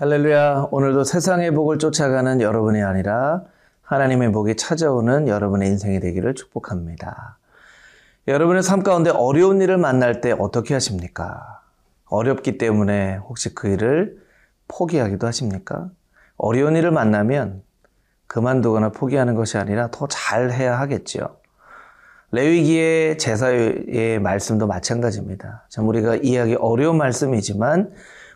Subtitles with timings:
[0.00, 0.68] 할렐루야.
[0.70, 3.42] 오늘도 세상의 복을 쫓아가는 여러분이 아니라
[3.82, 7.38] 하나님의 복이 찾아오는 여러분의 인생이 되기를 축복합니다.
[8.28, 11.62] 여러분의 삶 가운데 어려운 일을 만날 때 어떻게 하십니까?
[12.04, 14.22] 어렵기 때문에 혹시 그 일을
[14.68, 15.88] 포기하기도 하십니까?
[16.36, 17.64] 어려운 일을 만나면
[18.28, 21.38] 그만두거나 포기하는 것이 아니라 더 잘해야 하겠죠.
[22.30, 25.66] 레위기의 제사의 말씀도 마찬가지입니다.
[25.68, 27.90] 참 우리가 이해하기 어려운 말씀이지만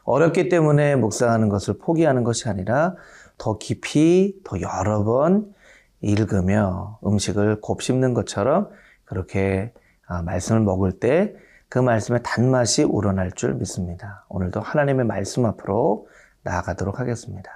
[0.05, 2.95] 어렵기 때문에 묵상하는 것을 포기하는 것이 아니라
[3.39, 5.53] 더 깊이 더 여러 번
[6.01, 8.71] 읽으며 음식을 곱씹는 것처럼
[9.05, 9.73] 그렇게
[10.07, 11.35] 아, 말씀을 먹을 때
[11.73, 14.27] 그 말씀의 단맛이 우러날 줄 믿습니다.
[14.29, 16.07] 오늘도 하나님의 말씀 앞으로
[16.43, 17.51] 나아가도록 하겠습니다.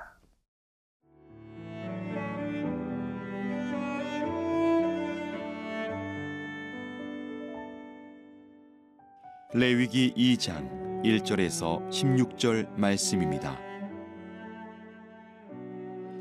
[9.53, 13.59] 레위기 2장 1절에서 16절 말씀입니다.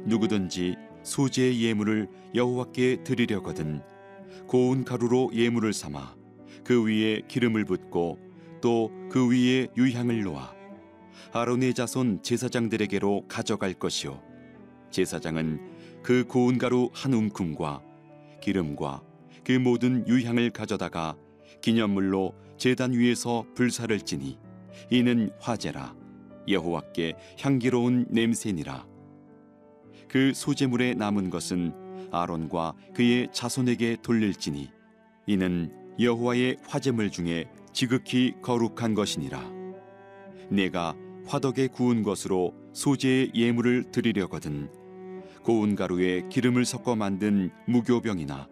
[0.05, 3.81] 누구든지 소재의 예물을 여호와께 드리려거든
[4.47, 6.15] 고운 가루로 예물을 삼아
[6.63, 8.19] 그 위에 기름을 붓고
[8.61, 10.53] 또 그 위에 유향을 놓아
[11.31, 14.21] 아론의 자손 제사장들에게로 가져갈 것이요
[14.91, 17.81] 제사장은 그 고운 가루 한 움큼과
[18.41, 19.03] 기름과
[19.43, 21.15] 그 모든 유향을 가져다가
[21.61, 24.37] 기념물로 제단 위에서 불사를 지니
[24.89, 25.95] 이는 화제라.
[26.47, 28.85] 여호와께 향기로운 냄새니라.
[30.07, 31.73] 그 소재물에 남은 것은
[32.11, 34.69] 아론과 그의 자손에게 돌릴지니
[35.27, 39.41] 이는 여호와의 화제물 중에 지극히 거룩한 것이니라.
[40.49, 44.69] 내가 화덕에 구운 것으로 소재의 예물을 드리려거든
[45.43, 48.47] 고운 가루에 기름을 섞어 만든 무교병이나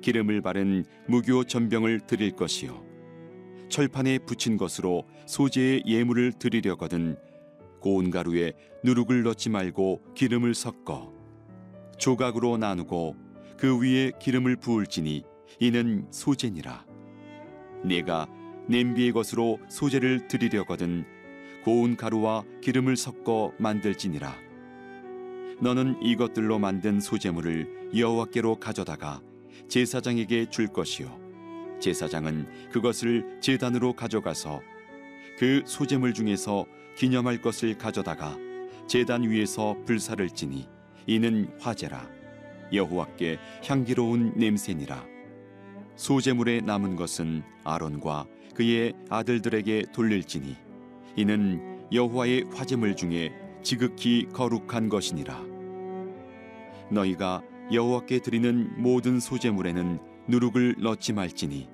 [0.00, 2.91] 기름을 바른 무교 전병을 드릴 것이요
[3.72, 7.16] 철판에 붙인 것으로 소재의 예물을 드리려거든
[7.80, 8.52] 고운 가루에
[8.84, 11.10] 누룩을 넣지 말고 기름을 섞어
[11.96, 13.16] 조각으로 나누고
[13.56, 15.24] 그 위에 기름을 부을지니
[15.58, 16.84] 이는 소재니라.
[17.82, 18.26] 네가
[18.68, 21.06] 냄비의 것으로 소재를 드리려거든
[21.64, 24.36] 고운 가루와 기름을 섞어 만들지니라.
[25.60, 29.22] 너는 이것들로 만든 소재물을 여호와께로 가져다가
[29.68, 31.21] 제사장에게 줄 것이요
[31.82, 34.62] 제사장은 그것을 제단으로 가져가서
[35.38, 36.64] 그 소재물 중에서
[36.96, 38.38] 기념할 것을 가져다가
[38.86, 40.68] 제단 위에서 불사를 지니
[41.06, 42.08] 이는 화제라.
[42.72, 45.04] 여호와께 향기로운 냄새니라.
[45.96, 50.56] 소재물에 남은 것은 아론과 그의 아들들에게 돌릴지니
[51.16, 53.32] 이는 여호와의 화재물 중에
[53.62, 55.42] 지극히 거룩한 것이니라.
[56.90, 61.68] 너희가 여호와께 드리는 모든 소재물에는 누룩을 넣지 말지니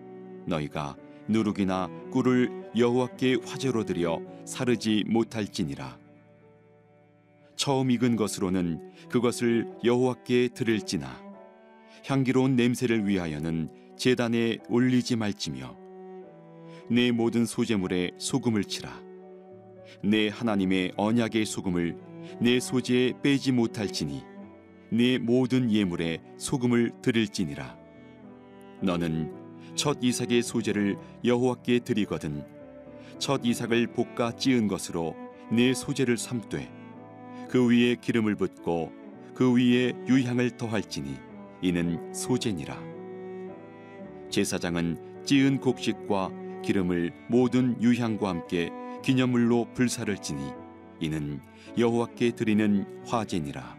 [0.49, 0.97] 너희가
[1.29, 5.99] 누룩이나 꿀을 여호와께 화제로 드려 사르지 못할지니라.
[7.57, 11.21] 처음 익은 것으로는 그것을 여호와께 드릴지나
[12.07, 15.77] 향기로운 냄새를 위하여는 제단에 올리지 말지며
[16.89, 19.03] 내 모든 소재물에 소금을 치라
[20.03, 21.97] 내 하나님의 언약의 소금을
[22.41, 24.23] 내 소재에 빼지 못할지니
[24.91, 27.77] 내 모든 예물에 소금을 드릴지니라.
[28.83, 29.33] 너는
[29.79, 32.43] 첫 이삭의 소재를 여호와께 드리거든.
[33.21, 35.15] 첫 이삭을 볶아 찌은 것으로
[35.53, 36.69] 내 소재를 삼되
[37.49, 38.91] 그 위에 기름을 붓고
[39.37, 41.15] 그 위에 유향을 더할지니
[41.63, 42.77] 이는 소재니라.
[44.31, 46.33] 제사장은 찌은 곡식과
[46.65, 48.71] 기름을 모든 유향과 함께
[49.05, 50.43] 기념물로 불사를 지니
[50.99, 51.41] 이는
[51.79, 53.78] 여호와께 드리는 화제니라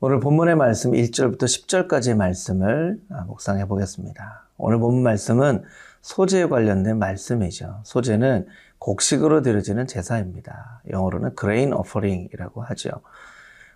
[0.00, 4.44] 오늘 본문의 말씀 1절부터 10절까지의 말씀을 아, 묵상해 보겠습니다.
[4.56, 5.64] 오늘 본문 말씀은
[6.02, 7.80] 소재에 관련된 말씀이죠.
[7.82, 8.46] 소재는
[8.78, 10.82] 곡식으로 드려지는 제사입니다.
[10.88, 12.90] 영어로는 grain offering이라고 하죠.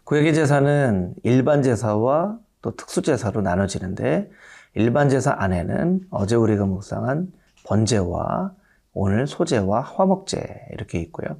[0.04, 4.30] 구약의 제사는 일반 제사와 또 특수 제사로 나눠지는데
[4.74, 7.32] 일반 제사 안에는 어제 우리가 묵상한
[7.64, 8.52] 번제와
[8.94, 11.36] 오늘 소제와 화목제 이렇게 있고요.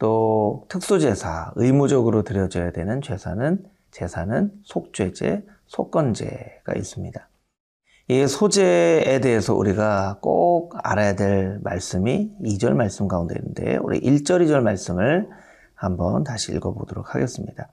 [0.00, 7.28] 또 특수 제사, 의무적으로 드려져야 되는 제사는 제사는 속죄제, 속건제가 있습니다.
[8.10, 14.62] 이 소재에 대해서 우리가 꼭 알아야 될 말씀이 2절 말씀 가운데 있는데 우리 1절, 2절
[14.62, 15.28] 말씀을
[15.74, 17.70] 한번 다시 읽어보도록 하겠습니다.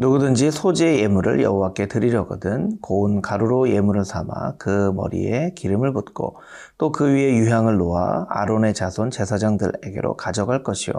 [0.00, 6.36] 누구든지 소재의 예물을 여호와께 드리려거든 고운 가루로 예물을 삼아 그 머리에 기름을 붓고
[6.78, 10.94] 또 그 위에 유향을 놓아 아론의 자손 제사장들에게로 가져갈 것이요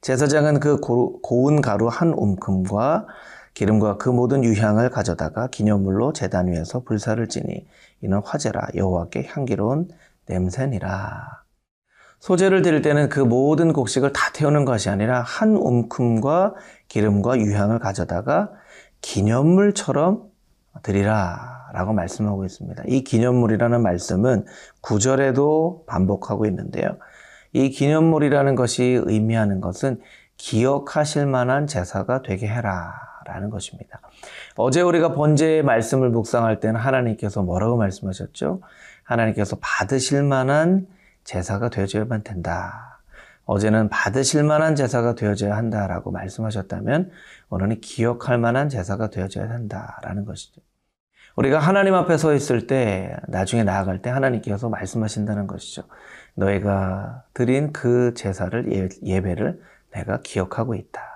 [0.00, 3.06] 제사장은 그 고운 가루 한 움큼과
[3.54, 7.66] 기름과 그 모든 유향을 가져다가 기념물로 제단 위에서 불사를 지니
[8.00, 9.88] 이는 화제라 여호와께 향기로운
[10.26, 11.42] 냄새니라.
[12.20, 16.54] 소재를 드릴 때는 그 모든 곡식을 다 태우는 것이 아니라 한 움큼과
[16.88, 18.50] 기름과 유향을 가져다가
[19.00, 20.30] 기념물처럼
[20.82, 22.84] 드리라 라고 말씀하고 있습니다.
[22.86, 24.46] 이 기념물이라는 말씀은
[24.82, 26.96] 구절에도 반복하고 있는데요.
[27.52, 30.00] 이 기념물이라는 것이 의미하는 것은
[30.36, 34.00] 기억하실 만한 제사가 되게 해라 라는 것입니다.
[34.56, 38.60] 어제 우리가 번제의 말씀을 묵상할 때는 하나님께서 뭐라고 말씀하셨죠?
[39.04, 40.86] 하나님께서 받으실 만한
[41.24, 43.00] 제사가 되어져야만 된다.
[43.44, 47.10] 어제는 받으실 만한 제사가 되어져야 한다라고 말씀하셨다면
[47.50, 50.60] 오늘은 기억할 만한 제사가 되어져야 한다라는 것이죠.
[51.36, 55.84] 우리가 하나님 앞에 서 있을 때 나중에 나아갈 때 하나님께서 말씀하신다는 것이죠.
[56.34, 59.60] 너희가 드린 그 제사를 예, 예배를
[59.92, 61.11] 내가 기억하고 있다.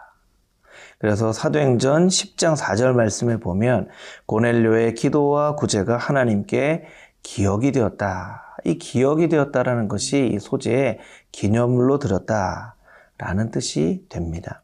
[0.99, 3.89] 그래서 사도행전 10장 4절 말씀에 보면
[4.27, 6.85] 고넬료의 기도와 구제가 하나님께
[7.23, 8.57] 기억이 되었다.
[8.65, 10.99] 이 기억이 되었다라는 것이 이 소재의
[11.33, 14.63] 기념물로 들었다라는 뜻이 됩니다.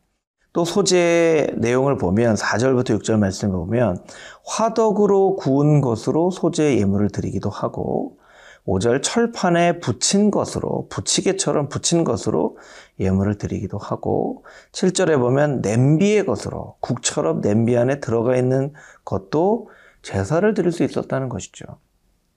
[0.53, 4.03] 또 소재의 내용을 보면 4절부터 6절 말씀을 보면
[4.45, 8.19] 화덕으로 구운 것으로 소재의 예물을 드리기도 하고
[8.67, 12.59] 5절 철판에 붙인 것으로 부치개처럼 붙인 것으로
[13.01, 18.73] 예물을 드리기도 하고 7절에 보면 냄비의 것으로 국처럼 냄비 안에 들어가 있는
[19.05, 19.69] 것도
[20.03, 21.65] 제사를 드릴 수 있었다는 것이죠.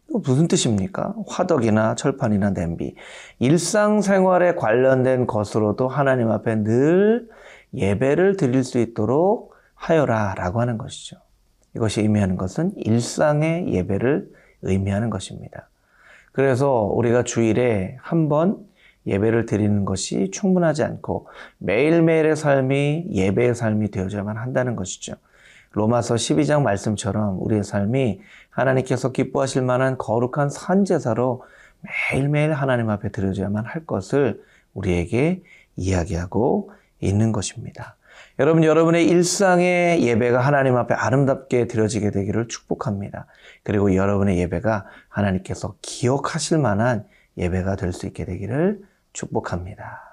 [0.07, 1.15] 무슨 뜻입니까?
[1.27, 2.95] 화덕이나 철판이나 냄비.
[3.39, 7.27] 일상생활에 관련된 것으로도 하나님 앞에 늘
[7.73, 11.17] 예배를 드릴 수 있도록 하여라 라고 하는 것이죠.
[11.75, 14.31] 이것이 의미하는 것은 일상의 예배를
[14.61, 15.69] 의미하는 것입니다.
[16.35, 18.57] 그래서 우리가 주일에 한 번
[19.07, 21.27] 예배를 드리는 것이 충분하지 않고
[21.59, 25.13] 매일매일의 삶이 예배의 삶이 되어져야만 한다는 것이죠.
[25.71, 31.43] 로마서 12장 말씀처럼 우리의 삶이 하나님께서 기뻐하실 만한 거룩한 산제사로
[32.11, 34.43] 매일매일 하나님 앞에 드려져야만 할 것을
[34.73, 35.41] 우리에게
[35.77, 37.95] 이야기하고 있는 것입니다.
[38.39, 43.27] 여러분, 여러분의 일상의 예배가 하나님 앞에 아름답게 드려지게 되기를 축복합니다.
[43.63, 47.05] 그리고 여러분의 예배가 하나님께서 기억하실 만한
[47.37, 48.81] 예배가 될 수 있게 되기를
[49.13, 50.04] 축복합니다.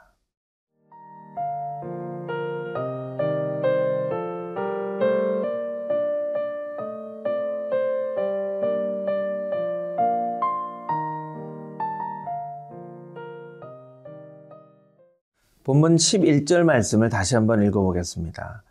[15.64, 18.62] 본문 11절 말씀을 다시 한번 읽어보겠습니다.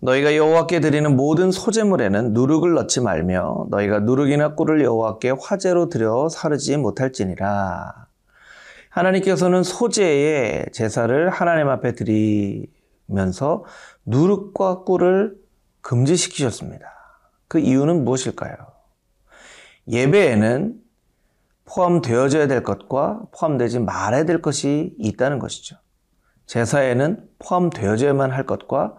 [0.00, 6.76] 너희가 여호와께 드리는 모든 소재물에는 누룩을 넣지 말며 너희가 누룩이나 꿀을 여호와께 화제로 드려 사르지
[6.76, 8.06] 못할지니라.
[8.90, 13.64] 하나님께서는 소재의 제사를 하나님 앞에 드리면서
[14.04, 15.36] 누룩과 꿀을
[15.80, 16.86] 금지시키셨습니다.
[17.48, 18.54] 그 이유는 무엇일까요?
[19.88, 20.80] 예배에는
[21.64, 25.76] 포함되어져야 될 것과 포함되지 말아야 될 것이 있다는 것이죠.
[26.46, 28.96] 제사에는 포함되어져야만 할 것과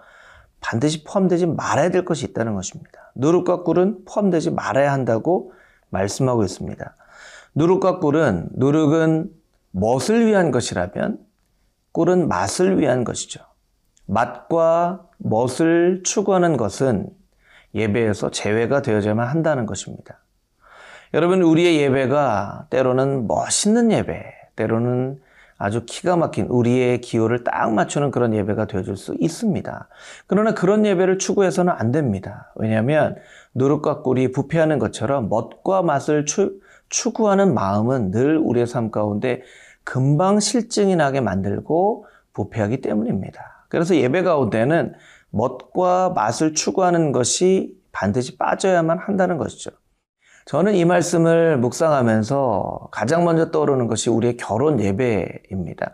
[0.59, 3.11] 반드시 포함되지 말아야 될 것이 있다는 것입니다.
[3.15, 5.53] 누룩과 꿀은 포함되지 말아야 한다고
[5.89, 6.95] 말씀하고 있습니다.
[7.55, 9.31] 누룩과 꿀은 누룩은
[9.71, 11.19] 멋을 위한 것이라면
[11.91, 13.41] 꿀은 맛을 위한 것이죠.
[14.05, 17.09] 맛과 멋을 추구하는 것은
[17.75, 20.19] 예배에서 제외가 되어야만 한다는 것입니다.
[21.13, 25.19] 여러분, 우리의 예배가 때로는 멋있는 예배, 때로는
[25.57, 29.87] 아주 기가 막힌 우리의 기호를 딱 맞추는 그런 예배가 되어줄 수 있습니다.
[30.27, 32.51] 그러나 그런 예배를 추구해서는 안 됩니다.
[32.55, 33.15] 왜냐하면
[33.55, 36.59] 누룩과 꿀이 부패하는 것처럼 멋과 맛을 추,
[36.89, 39.41] 추구하는 마음은 늘 우리의 삶 가운데
[39.83, 43.65] 금방 실증이 나게 만들고 부패하기 때문입니다.
[43.69, 44.93] 그래서 예배 가운데는
[45.31, 49.71] 멋과 맛을 추구하는 것이 반드시 빠져야만 한다는 것이죠.
[50.47, 55.91] 저는 이 말씀을 묵상하면서 가장 먼저 떠오르는 것이 우리의 결혼 예배입니다.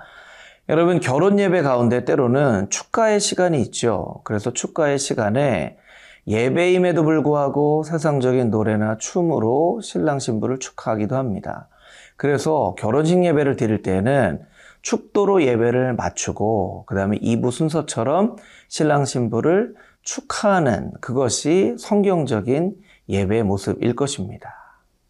[0.70, 4.22] 여러분, 결혼 예배 가운데 때로는 축가의 시간이 있죠.
[4.24, 5.78] 그래서 축가의 시간에
[6.28, 11.68] 예배임에도 불구하고 세상적인 노래나 춤으로 신랑 신부를 축하하기도 합니다.
[12.16, 14.40] 그래서 결혼식 예배를 드릴 때는
[14.84, 18.36] 축도로 예배를 마치고 그 다음에 2부 순서처럼
[18.68, 22.76] 신랑 신부를 축하하는 그것이 성경적인
[23.10, 24.56] 예배의 모습일 것입니다.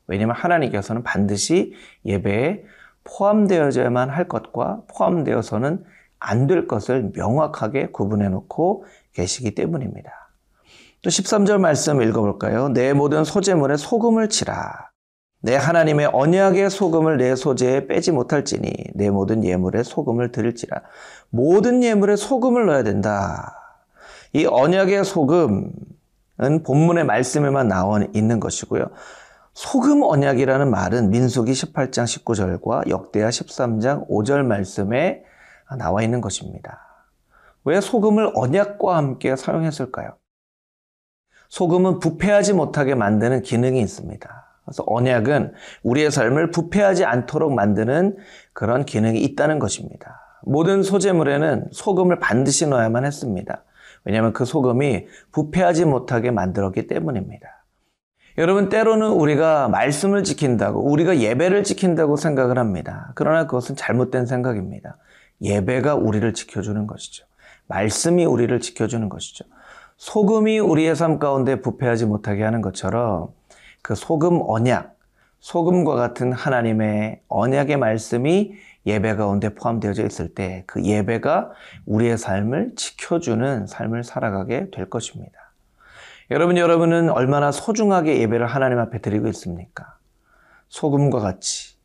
[0.08, 1.74] 왜냐하면 하나님께서는 반드시
[2.06, 2.64] 예배에
[3.04, 5.84] 포함되어져야만 할 것과 포함되어서는
[6.24, 10.10] 안 될 것을 명확하게 구분해 놓고 계시기 때문입니다.
[11.02, 12.70] 또 13절 말씀 읽어볼까요?
[12.70, 14.90] 내 모든 소재물에 소금을 치라.
[15.42, 20.82] 내 하나님의 언약의 소금을 내 소재에 빼지 못할지니 내 모든 예물에 소금을 드릴지라.
[21.30, 23.54] 모든 예물에 소금을 넣어야 된다.
[24.32, 25.74] 이 언약의 소금,
[26.63, 28.86] 본문의 말씀에만 나와 있는 것이고요.
[29.54, 35.24] 소금 언약이라는 말은 민수기 18장 19절과 역대하 13장 5절 말씀에
[35.78, 36.80] 나와 있는 것입니다.
[37.63, 40.18] 왜 소금을 언약과 함께 사용했을까요?
[41.50, 44.44] 소금은 부패하지 못하게 만드는 기능이 있습니다.
[44.66, 48.18] 그래서 언약은 우리의 삶을 부패하지 않도록 만드는
[48.54, 50.20] 그런 기능이 있다는 것입니다.
[50.42, 53.63] 모든 소재물에는 소금을 반드시 넣어야만 했습니다.
[54.06, 57.66] 왜냐하면 그 소금이 부패하지 못하게 만들었기 때문입니다.
[58.38, 63.12] 여러분, 때로는 우리가 말씀을 지킨다고, 우리가 예배를 지킨다고 생각을 합니다.
[63.16, 64.98] 그러나 그것은 잘못된 생각입니다.
[65.42, 67.26] 예배가 우리를 지켜주는 것이죠.
[67.68, 69.46] 말씀이 우리를 지켜주는 것이죠.
[69.98, 73.30] 소금이 우리의 삶 가운데 부패하지 못하게 하는 것처럼
[73.82, 74.98] 그 소금 언약,
[75.40, 78.54] 소금과 같은 하나님의 언약의 말씀이
[78.86, 81.52] 예배 가운데 포함되어져 있을 때 그 예배가
[81.86, 85.54] 우리의 삶을 지켜주는 삶을 살아가게 될 것입니다.
[86.32, 89.98] 여러분, 여러분은 얼마나 소중하게 예배를 하나님 앞에 드리고 있습니까?
[90.70, 91.75] 소금과 같이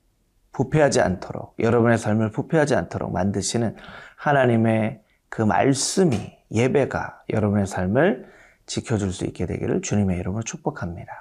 [0.53, 3.77] 부패하지 않도록, 여러분의 삶을 부패하지 않도록 만드시는
[4.17, 8.27] 하나님의 그 말씀이 예배가 여러분의 삶을
[8.67, 11.13] 지켜줄 수 있게 되기를 주님의 이름으로 축복합니다.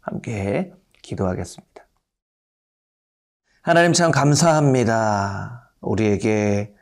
[0.00, 0.72] 함께
[1.02, 1.81] 기도하겠습니다.
[3.64, 5.70] 하나님 참 감사합니다.
[5.82, 6.74] 우리에게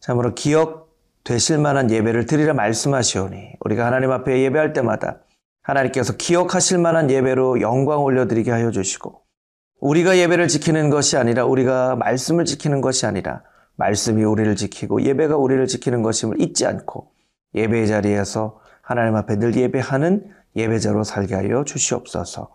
[0.00, 0.92] 참으로 기억
[1.22, 5.20] 되실 만한 예배를 드리라 말씀하시오니 우리가 하나님 앞에 예배할 때마다
[5.62, 9.22] 하나님께서 기억하실 만한 예배로 영광 올려드리게 하여 주시고
[9.78, 13.42] 우리가 예배를 지키는 것이 아니라 우리가 말씀을 지키는 것이 아니라
[13.76, 17.12] 말씀이 우리를 지키고 예배가 우리를 지키는 것임을 잊지 않고
[17.54, 22.50] 예배의 자리에서 하나님 앞에 늘 예배하는 예배자로 살게 하여 주시옵소서.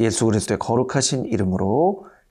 [0.00, 2.12] 예수 그리스도의 거룩하신 이름으로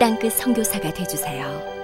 [0.00, 1.79] 땅끝 선교사가 되주세요.